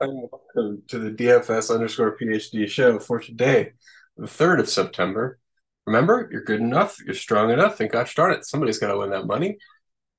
[0.00, 3.72] and welcome to the DFS underscore PhD show for today,
[4.16, 5.40] the 3rd of September.
[5.86, 9.10] Remember, you're good enough, you're strong enough, and gosh darn it, somebody's got to win
[9.10, 9.58] that money.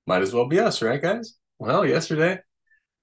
[0.05, 1.35] Might as well be us, right, guys?
[1.59, 2.39] Well, yesterday,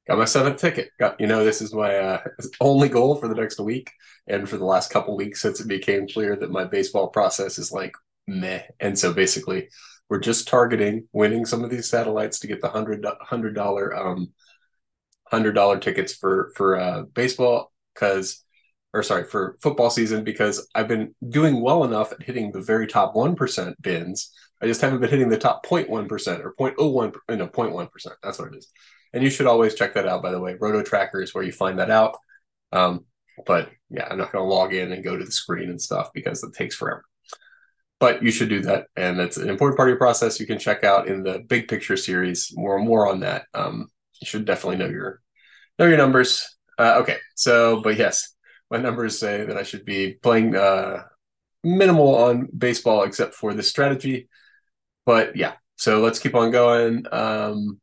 [0.06, 0.90] got my seventh ticket.
[1.00, 2.20] Got you know, this is my uh,
[2.60, 3.90] only goal for the next week,
[4.26, 7.72] and for the last couple weeks since it became clear that my baseball process is
[7.72, 7.94] like
[8.26, 8.62] meh.
[8.80, 9.68] And so basically,
[10.10, 14.32] we're just targeting winning some of these satellites to get the hundred hundred dollar um
[15.30, 18.44] hundred dollar tickets for for uh, baseball because
[18.92, 22.86] or sorry for football season because I've been doing well enough at hitting the very
[22.86, 24.32] top one percent bins.
[24.62, 28.16] I just haven't been hitting the top 0.1 percent or 0.01 no 0.1 percent.
[28.22, 28.68] That's what it is.
[29.12, 30.22] And you should always check that out.
[30.22, 32.16] By the way, Roto Tracker is where you find that out.
[32.72, 33.04] Um,
[33.46, 36.10] but yeah, I'm not going to log in and go to the screen and stuff
[36.14, 37.04] because it takes forever.
[37.98, 40.38] But you should do that, and it's an important part of your process.
[40.38, 43.46] You can check out in the big picture series more more on that.
[43.54, 45.22] Um, you should definitely know your
[45.78, 46.56] know your numbers.
[46.78, 48.34] Uh, okay, so but yes,
[48.70, 51.04] my numbers say that I should be playing uh,
[51.64, 54.28] minimal on baseball except for this strategy.
[55.04, 57.06] But yeah, so let's keep on going.
[57.12, 57.80] Um,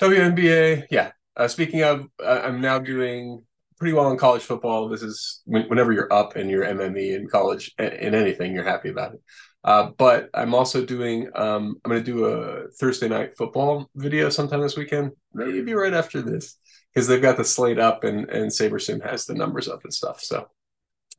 [0.00, 1.12] WNBA, yeah.
[1.36, 3.44] Uh, speaking of, uh, I'm now doing
[3.78, 4.88] pretty well in college football.
[4.88, 9.14] This is whenever you're up in your MME in college in anything, you're happy about
[9.14, 9.20] it.
[9.62, 11.28] Uh, but I'm also doing.
[11.34, 15.92] Um, I'm going to do a Thursday night football video sometime this weekend, maybe right
[15.92, 16.56] after this,
[16.94, 20.22] because they've got the slate up and and SaberSim has the numbers up and stuff.
[20.22, 20.48] So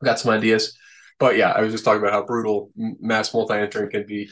[0.02, 0.76] got some ideas.
[1.20, 4.28] But yeah, I was just talking about how brutal mass multi-entering can be,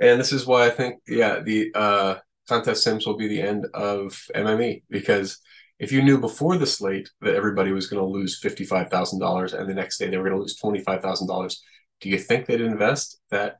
[0.00, 2.14] and this is why I think yeah the uh,
[2.48, 5.38] contest sims will be the end of MME because
[5.78, 9.18] if you knew before the slate that everybody was going to lose fifty five thousand
[9.18, 11.62] dollars and the next day they were going to lose twenty five thousand dollars
[12.00, 13.58] do you think they'd invest that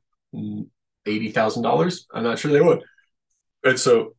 [1.07, 2.07] eighty thousand dollars?
[2.13, 2.83] I'm not sure they would.
[3.65, 4.15] And so,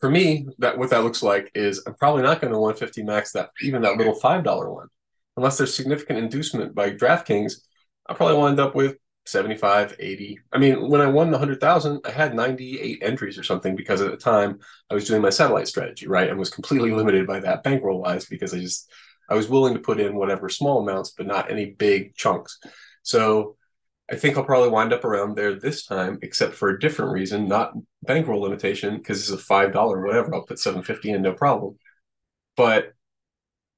[0.00, 3.32] for me, that what that looks like is I'm probably not going to 150 max
[3.32, 4.88] that even that little five dollar one,
[5.36, 7.60] unless there's significant inducement by DraftKings.
[8.08, 10.38] I'll probably wind up with 75, 80.
[10.52, 14.10] I mean, when I won the 100,000, I had 98 entries or something because at
[14.10, 16.30] the time I was doing my satellite strategy, right?
[16.30, 18.90] And was completely limited by that bankroll wise because I just,
[19.28, 22.58] I was willing to put in whatever small amounts, but not any big chunks.
[23.06, 23.56] So
[24.10, 27.46] I think I'll probably wind up around there this time, except for a different reason,
[27.48, 27.72] not
[28.02, 30.34] bankroll limitation, because it's a five dollar whatever.
[30.34, 31.78] I'll put seven fifty in, no problem.
[32.56, 32.94] But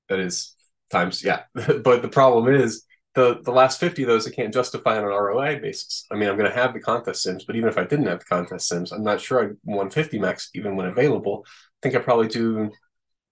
[0.09, 0.55] that is
[0.91, 1.43] times, yeah.
[1.55, 2.85] but the problem is
[3.15, 6.07] the the last fifty of those I can't justify on an ROI basis.
[6.11, 8.21] I mean, I'm going to have the contest sims, but even if I didn't have
[8.21, 11.45] the contest sims, I'm not sure I'd 150 max even when available.
[11.47, 12.71] I think I probably do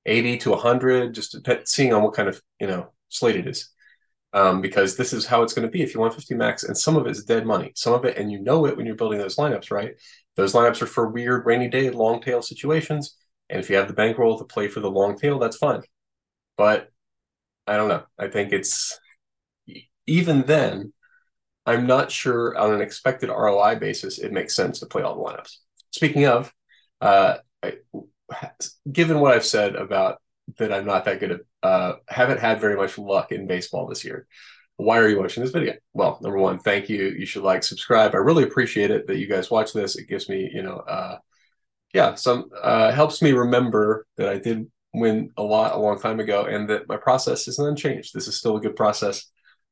[0.05, 3.71] 80 to 100, just seeing on what kind of you know slate it is
[4.37, 6.77] um, because this is how it's going to be if you want 50 max and
[6.77, 7.73] some of it's dead money.
[7.75, 9.95] Some of it and you know it when you're building those lineups right?
[10.37, 13.17] Those lineups are for weird rainy day long tail situations
[13.49, 15.81] and if you have the bankroll to play for the long tail that's fine.
[16.59, 16.91] But
[17.67, 18.05] i don't know.
[18.19, 19.01] I think it's
[20.07, 20.93] even then
[21.65, 25.31] i'm not sure on an expected roi basis it makes sense to play all the
[25.31, 25.57] lineups.
[25.93, 26.53] Speaking of
[27.01, 27.79] uh, I,
[28.93, 30.21] given what i've said about
[30.59, 31.41] that I'm not that good at.
[31.67, 34.27] Uh, haven't had very much luck in baseball this year.
[34.77, 35.75] Why are you watching this video?
[35.95, 37.03] Well, number one, thank you.
[37.21, 38.15] You should like, subscribe.
[38.15, 39.97] I really appreciate it that you guys watch this.
[39.97, 41.19] It gives me, you know, uh,
[41.93, 46.21] yeah, some uh, helps me remember that I did win a lot a long time
[46.21, 48.15] ago, and that my process isn't unchanged.
[48.15, 49.27] This is still a good process.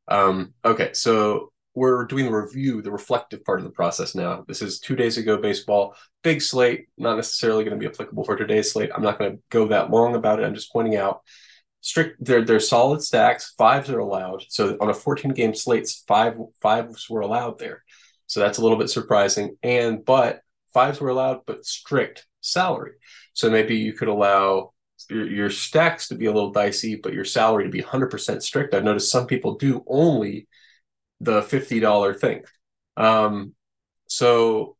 [0.08, 4.44] Um, okay, so we're doing the review, the reflective part of the process now.
[4.48, 8.36] This is two days ago baseball, big slate, not necessarily going to be applicable for
[8.36, 8.90] today's slate.
[8.94, 10.44] I'm not going to go that long about it.
[10.44, 11.20] I'm just pointing out
[11.84, 12.24] strict.
[12.24, 13.52] They're they're solid stacks.
[13.58, 14.44] Fives are allowed.
[14.48, 17.84] So on a 14 game slate, five fives were allowed there.
[18.26, 19.56] So that's a little bit surprising.
[19.62, 20.40] And but
[20.72, 22.92] fives were allowed, but strict salary.
[23.34, 24.72] So maybe you could allow
[25.10, 28.72] your, your stacks to be a little dicey, but your salary to be 100% strict.
[28.72, 30.48] I've noticed some people do only
[31.20, 32.44] the $50 thing.
[32.96, 33.54] Um,
[34.06, 34.76] so,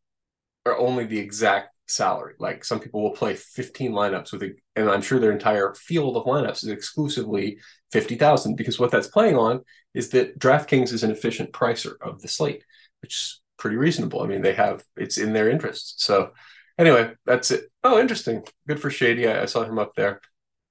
[0.65, 2.35] or only the exact salary.
[2.39, 6.17] Like some people will play 15 lineups with it, and I'm sure their entire field
[6.17, 7.59] of lineups is exclusively
[7.93, 9.61] 50,000 because what that's playing on
[9.95, 12.65] is that DraftKings is an efficient pricer of the slate,
[13.03, 14.23] which is pretty reasonable.
[14.23, 16.03] I mean, they have it's in their interest.
[16.03, 16.33] So,
[16.79, 17.71] anyway, that's it.
[17.83, 18.43] Oh, interesting.
[18.67, 19.29] Good for Shady.
[19.29, 20.21] I, I saw him up there.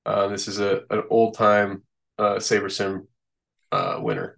[0.06, 1.84] Uh, this is a an old time
[2.20, 3.08] uh, SaberSim
[3.72, 4.38] uh, winner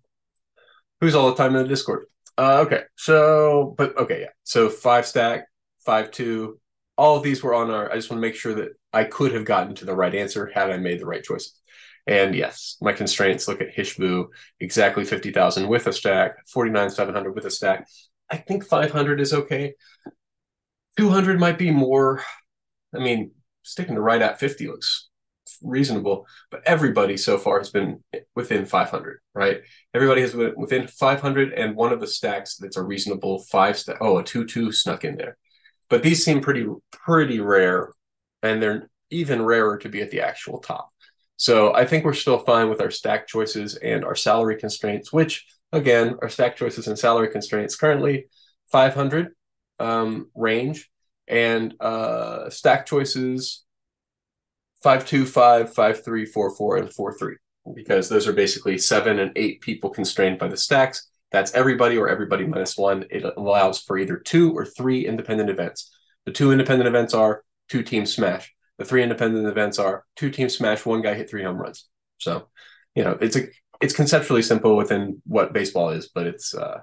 [1.02, 2.06] who's all the time in the Discord.
[2.38, 4.30] Uh, okay, so but okay, yeah.
[4.44, 5.48] So five stack,
[5.86, 6.60] five two.
[6.98, 7.92] All of these were on our.
[7.92, 10.52] I just want to make sure that I could have gotten to the right answer
[10.54, 11.60] had I made the right choices.
[12.08, 14.28] And yes, my constraints look at Hishvu
[14.60, 17.88] exactly fifty thousand with a stack, forty nine seven hundred with a stack.
[18.32, 19.74] I think five hundred is okay.
[20.98, 22.22] Two hundred might be more.
[22.96, 23.32] I mean,
[23.64, 25.10] sticking to right at fifty looks
[25.62, 26.28] reasonable.
[26.52, 28.04] But everybody so far has been
[28.36, 29.62] within 500, right?
[29.94, 33.98] Everybody has been within 500, and one of the stacks that's a reasonable five stack.
[34.02, 35.38] Oh, a two-two snuck in there,
[35.90, 37.92] but these seem pretty pretty rare,
[38.44, 40.90] and they're even rarer to be at the actual top.
[41.38, 45.46] So I think we're still fine with our stack choices and our salary constraints, which
[45.72, 48.28] again, our stack choices and salary constraints currently
[48.72, 49.34] 500
[49.80, 50.90] um, range
[51.28, 53.64] and uh, stack choices
[54.82, 57.36] five two five five three four four and four three
[57.74, 61.10] because those are basically seven and eight people constrained by the stacks.
[61.36, 63.04] That's everybody or everybody minus one.
[63.12, 65.94] It allows for either two or three independent events.
[66.26, 68.56] The two independent events are two teams smash.
[68.78, 71.90] The three independent events are two teams smash, one guy hit three home runs.
[72.20, 72.48] So,
[72.96, 73.48] you know, it's a
[73.82, 76.80] it's conceptually simple within what baseball is, but it's uh,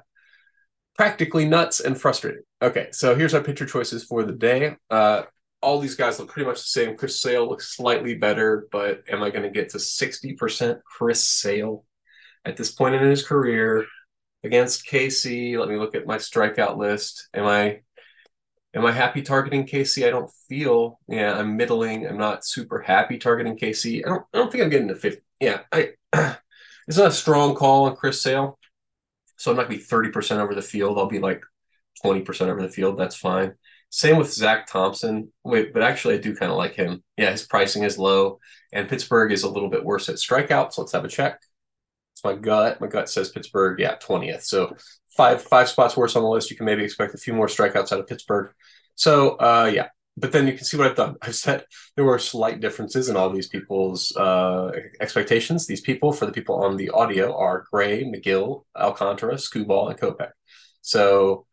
[0.99, 2.43] practically nuts and frustrating.
[2.61, 4.77] Okay, so here's our pitcher choices for the day.
[4.91, 5.23] Uh,
[5.63, 6.99] all these guys look pretty much the same.
[6.99, 11.87] Chris Sale looks slightly better, but am I going to get to 60% Chris Sale
[12.45, 13.87] at this point in his career
[14.45, 15.59] against KC?
[15.59, 17.29] Let me look at my strikeout list.
[17.35, 17.81] Am I
[18.75, 20.07] am I happy targeting KC?
[20.07, 20.99] I don't feel.
[21.09, 22.07] Yeah, I'm middling.
[22.07, 24.03] I'm not super happy targeting KC.
[24.05, 25.23] I don't I don't think I'm getting to 50.
[25.41, 25.91] Yeah, I
[26.89, 28.59] it's not a strong call on Chris Sale.
[29.37, 30.99] So I'm not gonna be 30% over the field.
[30.99, 31.43] I'll be like
[32.05, 32.99] 20% over the field.
[32.99, 33.55] That's fine.
[33.91, 35.33] Same with Zach Thompson.
[35.45, 37.03] Wait, but actually I do kind of like him.
[37.17, 38.39] Yeah, his pricing is low.
[38.73, 40.79] And Pittsburgh is a little bit worse at strikeouts.
[40.79, 41.41] Let's have a check.
[42.23, 42.81] It's my gut.
[42.81, 44.43] My gut says Pittsburgh, yeah, 20th.
[44.43, 44.77] So
[45.17, 46.51] five five spots worse on the list.
[46.51, 48.53] You can maybe expect a few more strikeouts out of Pittsburgh.
[48.95, 51.17] So uh yeah, but then you can see what I've done.
[51.23, 51.65] I've said
[51.97, 54.71] there were slight differences in all these people's uh,
[55.01, 55.67] expectations.
[55.67, 60.33] These people, for the people on the audio, are Gray, Megill, Alcantara, Skubal, and Kopech.
[60.83, 61.47] So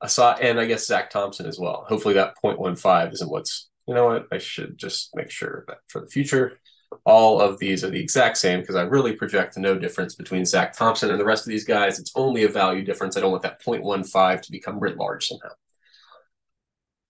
[0.00, 1.84] I saw, and I guess Zach Thompson as well.
[1.88, 6.00] Hopefully that 0.15 isn't what's, you know what, I should just make sure that for
[6.00, 6.58] the future,
[7.04, 10.72] all of these are the exact same because I really project no difference between Zach
[10.72, 11.98] Thompson and the rest of these guys.
[11.98, 13.16] It's only a value difference.
[13.16, 15.50] I don't want that 0.15 to become writ large somehow.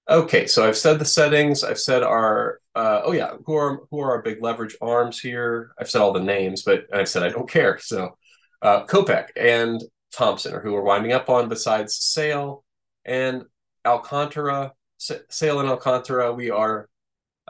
[0.08, 1.62] Okay, so I've said the settings.
[1.62, 5.72] I've said our uh, oh yeah, who are who are our big leverage arms here?
[5.78, 7.78] I've said all the names, but I've said I don't care.
[7.78, 8.16] So
[8.62, 9.82] uh, Kopech and
[10.12, 11.48] Thompson are who we're winding up on.
[11.48, 12.64] Besides Sale
[13.04, 13.44] and
[13.84, 16.88] Alcantara, Sale and Alcantara, we are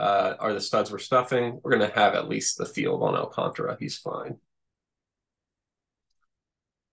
[0.03, 1.61] uh, are the studs we're stuffing.
[1.63, 3.77] We're going to have at least the field on Alcantara.
[3.79, 4.39] He's fine.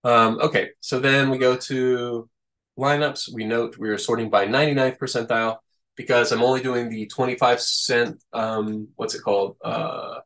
[0.03, 2.29] Um, okay, so then we go to
[2.77, 5.57] lineups, we note we are sorting by 99th percentile
[5.97, 10.19] because I'm only doing the 25 cent, um, what's it called, uh,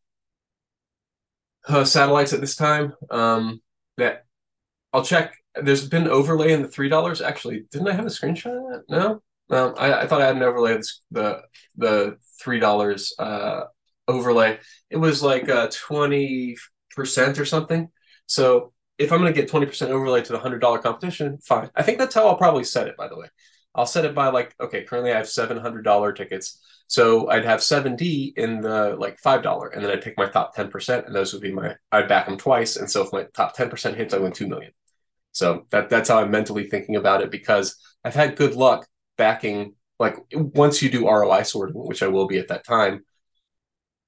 [1.67, 2.93] uh, satellites at this time.
[3.09, 3.61] Um,
[3.97, 4.25] that
[4.91, 5.35] I'll check.
[5.55, 7.21] There's been overlay in the three dollars.
[7.21, 8.83] Actually, didn't I have a screenshot of that?
[8.89, 9.73] No, no.
[9.73, 11.41] I, I thought I had an overlay of the
[11.75, 13.65] the three dollars uh,
[14.07, 14.59] overlay.
[14.89, 16.55] It was like uh, twenty
[16.95, 17.89] percent or something.
[18.25, 21.69] So if I'm going to get 20% overlay to the $100 competition, fine.
[21.75, 23.27] I think that's how I'll probably set it, by the way.
[23.75, 26.59] I'll set it by like, okay, currently I have $700 tickets.
[26.87, 31.07] So I'd have 7D in the like $5, and then I'd pick my top 10%,
[31.07, 32.75] and those would be my, I'd back them twice.
[32.75, 34.71] And so if my top 10% hits, I win 2 million.
[35.31, 38.85] So that that's how I'm mentally thinking about it because I've had good luck
[39.17, 43.03] backing, like once you do ROI sorting, which I will be at that time,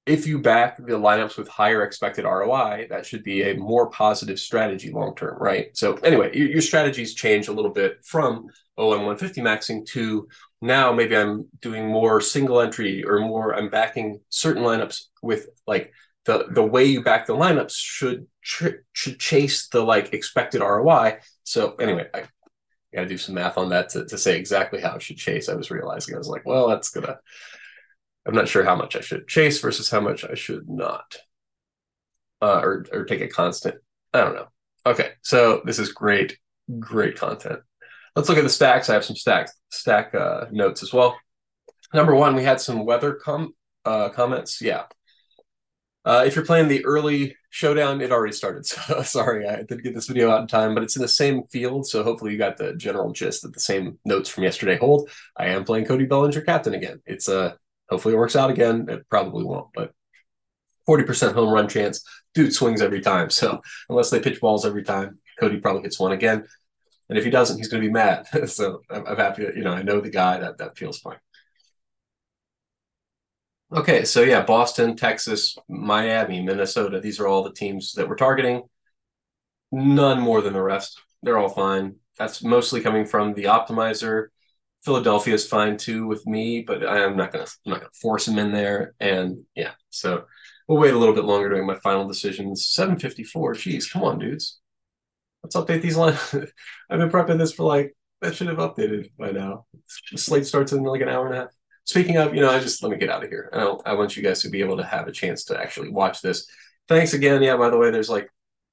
[0.06, 4.40] if you back the lineups with higher expected ROI, that should be a more positive
[4.40, 5.76] strategy long term, right?
[5.76, 8.48] So anyway, your, your, strategies change a little bit from
[8.78, 10.28] oh I'm 150 maxing to
[10.62, 15.92] now maybe I'm doing more single entry or more I'm backing certain lineups with like
[16.26, 21.18] the the way you back the lineups should should chase the like expected ROI.
[21.44, 22.26] So anyway, I
[22.96, 25.50] got to do some math on that to, to say exactly how I should chase.
[25.50, 27.18] I was realizing I was like, well, that's gonna
[28.26, 31.18] I'm not sure how much I should chase versus how much I should not,
[32.42, 33.76] uh, or or take a constant.
[34.14, 34.48] I don't know.
[34.86, 36.38] Okay, so this is great,
[36.80, 37.60] great content.
[38.16, 38.90] Let's look at the stacks.
[38.90, 41.18] I have some stack stack uh, notes as well.
[41.94, 44.62] Number one, we had some weather com uh, comments.
[44.62, 44.84] Yeah.
[46.06, 48.66] Uh, if you're playing the early showdown, it already started.
[48.88, 51.44] So sorry, I didn't get this video out in time, but it's in the same
[51.48, 51.88] field.
[51.88, 55.10] So hopefully you got the general gist that the same notes from yesterday hold.
[55.36, 57.02] I am playing Cody Bellinger captain again.
[57.06, 57.58] It's a
[57.90, 58.88] Hopefully it works out again.
[58.90, 59.94] It probably won't, but
[60.88, 62.04] 40% home run chance.
[62.34, 63.30] Dude swings every time.
[63.32, 66.46] So unless they pitch balls every time, Cody probably hits one again.
[67.10, 68.28] And if he doesn't, he's going to be mad.
[68.50, 71.18] so I'm, I'm happy that, you know, I know the guy that that feels fine.
[73.74, 77.00] Okay, so yeah, Boston, Texas, Miami, Minnesota.
[77.00, 78.64] These are all the teams that we're targeting.
[79.72, 81.02] None more than the rest.
[81.24, 81.96] They're all fine.
[82.18, 84.28] That's mostly coming from the optimizer
[84.86, 88.38] Philadelphia is fine too with me, but I'm not gonna I'm not gonna force him
[88.38, 88.94] in there.
[89.00, 90.26] And yeah, so
[90.68, 92.68] we'll wait a little bit longer doing my final decisions.
[92.68, 93.56] 754.
[93.56, 94.60] Jeez, come on, dudes.
[95.42, 96.20] Let's update these lines.
[96.90, 99.66] I've been prepping this for like that should have updated by now.
[100.12, 101.50] The slate starts in like an hour and a half.
[101.86, 103.50] Speaking of, you know, I just let me get out of here.
[103.54, 106.22] I, I want you guys to be able to have a chance to actually watch
[106.22, 106.48] this.
[106.88, 107.42] Thanks again.
[107.42, 108.30] Yeah, by the way, there's like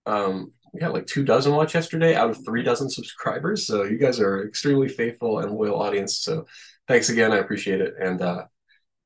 [0.06, 3.66] um we had like two dozen watch yesterday out of three dozen subscribers.
[3.66, 6.18] So you guys are extremely faithful and loyal audience.
[6.18, 6.46] So
[6.88, 7.32] thanks again.
[7.32, 7.94] I appreciate it.
[8.00, 8.44] And uh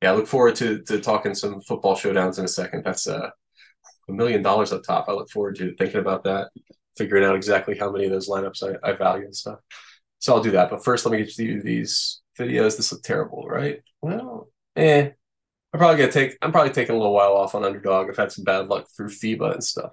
[0.03, 2.85] yeah, I look forward to to talking some football showdowns in a second.
[2.85, 3.31] That's uh,
[4.09, 5.09] a million dollars up top.
[5.09, 6.51] I look forward to thinking about that,
[6.97, 9.59] figuring out exactly how many of those lineups I, I value and stuff.
[10.19, 10.71] So I'll do that.
[10.71, 12.77] But first, let me get you these videos.
[12.77, 13.81] This look terrible, right?
[14.01, 15.11] Well, eh.
[15.73, 16.39] I'm probably gonna take.
[16.43, 18.09] I'm probably taking a little while off on underdog.
[18.09, 19.93] I've had some bad luck through FIBA and stuff.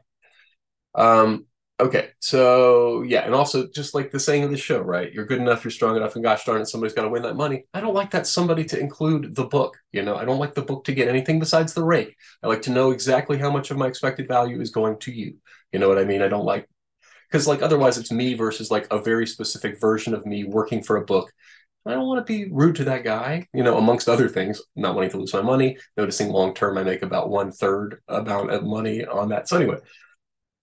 [0.96, 1.46] Um,
[1.80, 5.12] Okay, so yeah, and also just like the saying of the show, right?
[5.12, 7.36] You're good enough, you're strong enough, and gosh darn it, somebody's got to win that
[7.36, 7.66] money.
[7.74, 9.76] I don't like that somebody to include the book.
[9.92, 12.16] You know, I don't like the book to get anything besides the rake.
[12.44, 15.38] I like to know exactly how much of my expected value is going to you.
[15.72, 16.22] You know what I mean?
[16.22, 16.70] I don't like
[17.30, 20.98] because like otherwise it's me versus like a very specific version of me working for
[20.98, 21.34] a book.
[21.86, 24.96] I don't want to be rude to that guy, you know, amongst other things, not
[24.96, 28.64] wanting to lose my money, noticing long term I make about one third amount of
[28.64, 29.50] money on that.
[29.50, 29.78] So anyway,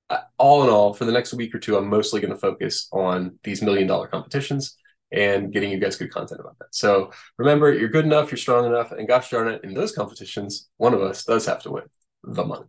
[0.09, 2.89] uh, all in all, for the next week or two, I'm mostly going to focus
[2.93, 4.77] on these million dollar competitions
[5.13, 6.75] and getting you guys good content about that.
[6.75, 10.69] So remember, you're good enough, you're strong enough, and gosh darn it, in those competitions,
[10.79, 11.85] one of us does have to win
[12.25, 12.67] the money.